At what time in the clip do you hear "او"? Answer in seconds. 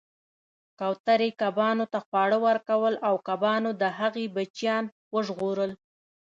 3.07-3.15